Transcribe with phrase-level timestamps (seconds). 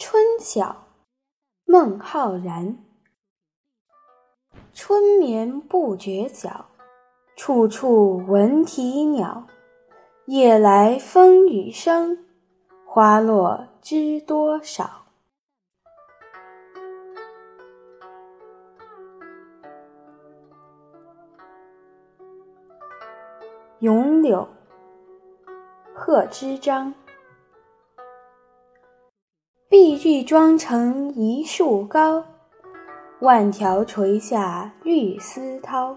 [0.00, 0.86] 春晓，
[1.64, 2.78] 孟浩然。
[4.72, 6.66] 春眠不觉晓，
[7.34, 9.48] 处处闻啼鸟。
[10.26, 12.24] 夜来风雨声，
[12.86, 15.06] 花落知多少。
[23.80, 24.48] 咏柳，
[25.92, 26.94] 贺知章。
[29.70, 32.24] 碧玉妆成一树高，
[33.20, 35.94] 万条垂下绿丝绦。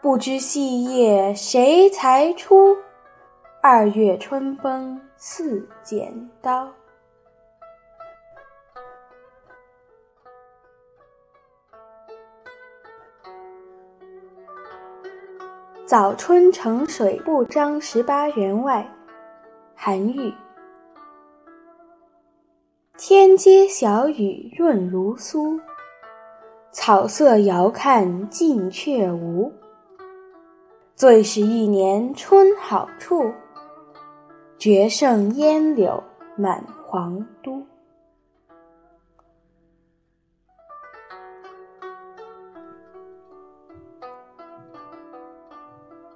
[0.00, 2.76] 不知细叶谁裁出？
[3.62, 6.68] 二月春风似剪刀。
[15.86, 18.84] 早春呈水不张十八员外，
[19.76, 20.34] 韩愈。
[22.98, 25.58] 天街小雨润如酥，
[26.70, 29.50] 草色遥看近却无。
[30.94, 33.32] 最是一年春好处，
[34.58, 36.00] 绝胜烟柳
[36.36, 37.66] 满皇都。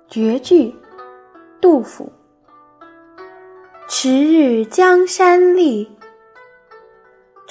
[0.06, 0.74] 绝句，
[1.58, 2.12] 杜甫。
[3.88, 5.95] 迟日江山丽。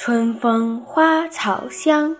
[0.06, 2.16] 春风花草香，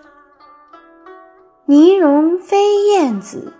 [1.66, 3.52] 泥融飞燕子，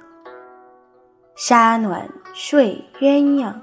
[1.36, 3.54] 沙暖睡鸳鸯。